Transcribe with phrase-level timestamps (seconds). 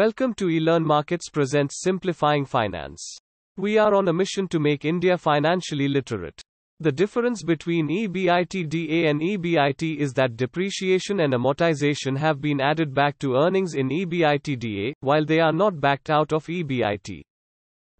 [0.00, 3.18] Welcome to eLearn Markets presents Simplifying Finance.
[3.58, 6.40] We are on a mission to make India financially literate.
[6.78, 13.18] The difference between EBITDA and EBIT is that depreciation and amortization have been added back
[13.18, 17.20] to earnings in EBITDA, while they are not backed out of EBIT.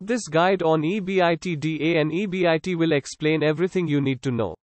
[0.01, 4.55] This guide on EBITDA and EBIT will explain everything you need to know.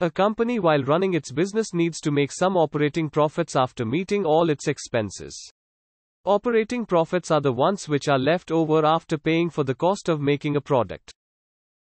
[0.00, 4.48] A company while running its business needs to make some operating profits after meeting all
[4.48, 5.52] its expenses.
[6.24, 10.20] Operating profits are the ones which are left over after paying for the cost of
[10.20, 11.12] making a product.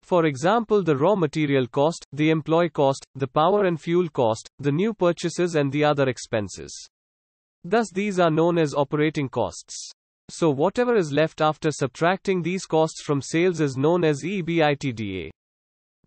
[0.03, 4.73] For example, the raw material cost, the employee cost, the power and fuel cost, the
[4.73, 6.75] new purchases, and the other expenses.
[7.65, 9.91] Thus, these are known as operating costs.
[10.31, 15.29] So, whatever is left after subtracting these costs from sales is known as EBITDA.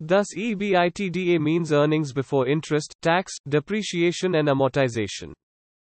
[0.00, 5.32] Thus EBITDA means earnings before interest, tax, depreciation and amortization.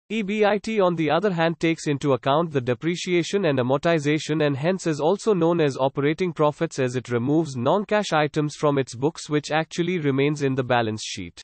[0.10, 5.02] EBIT on the other hand takes into account the depreciation and amortization and hence is
[5.02, 10.00] also known as operating profits as it removes non-cash items from its books which actually
[10.00, 11.42] remains in the balance sheet.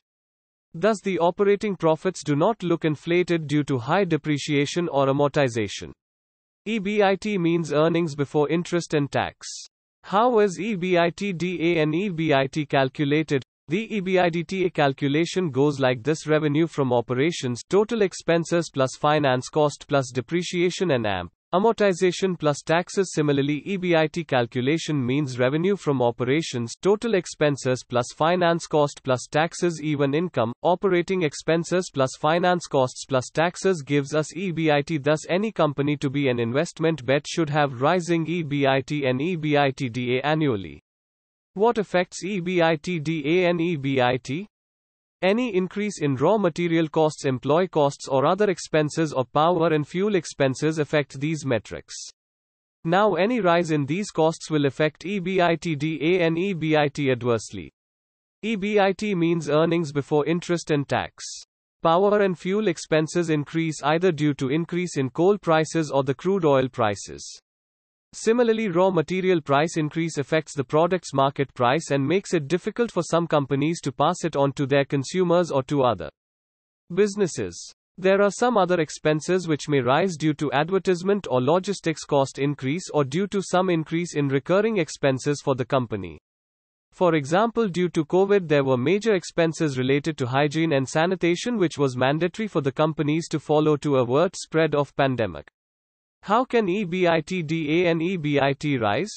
[0.73, 5.91] Thus the operating profits do not look inflated due to high depreciation or amortization.
[6.65, 9.45] EBIT means earnings before interest and tax.
[10.03, 13.43] How is EBITDA and EBIT calculated?
[13.69, 20.11] The EBITDA calculation goes like this revenue from operations total expenses plus finance cost plus
[20.11, 23.13] depreciation and AMP Amortization plus taxes.
[23.13, 29.79] Similarly EBIT calculation means revenue from operations total expenses plus finance cost plus taxes.
[29.79, 35.95] Even income, operating expenses plus finance costs plus taxes gives us EBIT thus any company
[35.95, 40.81] to be an investment bet should have rising EBIT and EBITDA annually.
[41.55, 44.47] What affects EBITDA and EBIT?
[45.21, 50.15] Any increase in raw material costs, employee costs, or other expenses or power and fuel
[50.15, 51.95] expenses affect these metrics.
[52.83, 57.71] Now, any rise in these costs will affect EBITDA and EBIT adversely.
[58.43, 61.23] EBIT means earnings before interest and tax.
[61.83, 66.45] Power and fuel expenses increase either due to increase in coal prices or the crude
[66.45, 67.42] oil prices.
[68.15, 73.01] Similarly, raw material price increase affects the product's market price and makes it difficult for
[73.01, 76.11] some companies to pass it on to their consumers or to other
[76.93, 77.73] businesses.
[77.97, 82.87] There are some other expenses which may rise due to advertisement or logistics cost increase
[82.93, 86.19] or due to some increase in recurring expenses for the company.
[86.91, 91.79] For example, due to COVID, there were major expenses related to hygiene and sanitation, which
[91.79, 95.49] was mandatory for the companies to follow to avert spread of pandemic.
[96.25, 99.11] How can EBITDA and EBIT rise?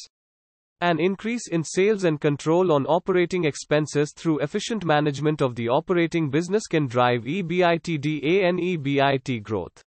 [0.80, 6.30] An increase in sales and control on operating expenses through efficient management of the operating
[6.30, 9.80] business can drive EBITDA and EBIT growth.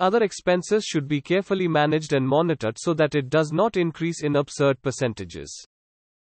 [0.00, 4.34] Other expenses should be carefully managed and monitored so that it does not increase in
[4.34, 5.64] absurd percentages.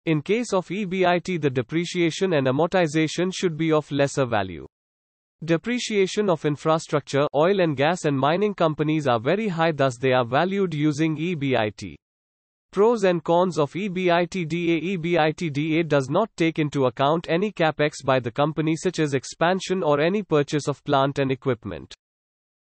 [0.06, 4.66] In case of EBIT, the depreciation and amortization should be of lesser value.
[5.44, 10.24] Depreciation of infrastructure, oil and gas and mining companies are very high thus they are
[10.24, 11.94] valued using EBIT.
[12.72, 18.30] Pros and cons of EBITDA EBITDA does not take into account any capex by the
[18.30, 21.94] company such as expansion or any purchase of plant and equipment.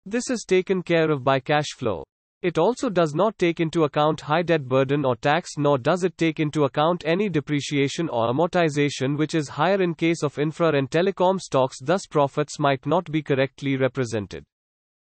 [0.06, 2.04] This is taken care of by cash flow.
[2.42, 6.18] It also does not take into account high debt burden or tax nor does it
[6.18, 10.90] take into account any depreciation or amortization which is higher in case of infra and
[10.90, 14.44] telecom stocks thus profits might not be correctly represented.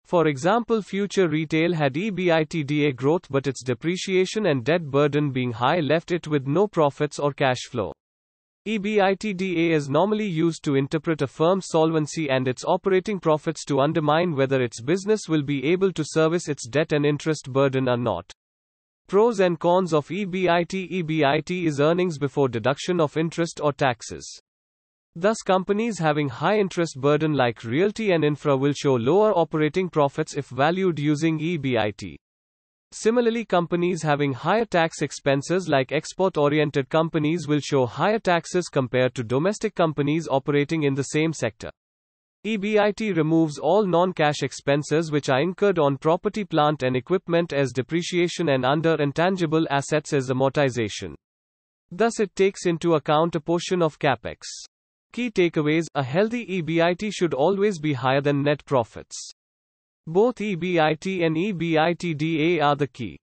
[0.04, 5.80] For example future retail had EBITDA growth but its depreciation and debt burden being high
[5.80, 7.92] left it with no profits or cash flow.
[8.66, 14.34] EBITDA is normally used to interpret a firm's solvency and its operating profits to undermine
[14.34, 18.32] whether its business will be able to service its debt and interest burden or not.
[19.06, 24.28] Pros and cons of EBIT EBIT is earnings before deduction of interest or taxes.
[25.14, 30.36] Thus, companies having high interest burden like realty and infra will show lower operating profits
[30.36, 32.16] if valued using EBIT.
[32.92, 39.14] Similarly, companies having higher tax expenses like export oriented companies will show higher taxes compared
[39.16, 41.70] to domestic companies operating in the same sector.
[42.44, 47.72] EBIT removes all non cash expenses which are incurred on property, plant, and equipment as
[47.72, 51.14] depreciation and under intangible assets as amortization.
[51.90, 54.42] Thus, it takes into account a portion of capex.
[55.12, 59.32] Key takeaways A healthy EBIT should always be higher than net profits.
[60.08, 63.18] Both EBIT and EBITDA are the key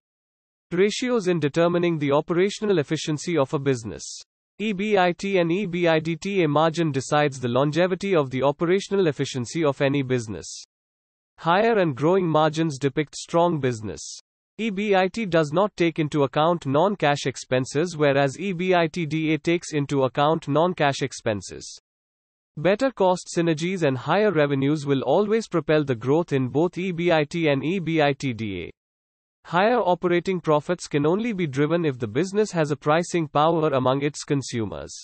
[0.72, 4.04] ratios in determining the operational efficiency of a business.
[4.60, 10.64] EBIT and EBITDA margin decides the longevity of the operational efficiency of any business.
[11.40, 14.20] Higher and growing margins depict strong business.
[14.60, 20.74] EBIT does not take into account non cash expenses, whereas EBITDA takes into account non
[20.74, 21.80] cash expenses.
[22.58, 27.64] Better cost synergies and higher revenues will always propel the growth in both EBIT and
[27.64, 28.70] EBITDA.
[29.46, 34.04] Higher operating profits can only be driven if the business has a pricing power among
[34.04, 34.96] its consumers.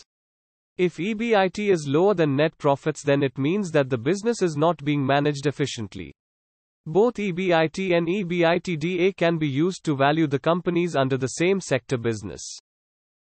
[0.77, 4.85] If EBIT is lower than net profits, then it means that the business is not
[4.85, 6.13] being managed efficiently.
[6.85, 11.97] Both EBIT and EBITDA can be used to value the companies under the same sector
[11.97, 12.59] business.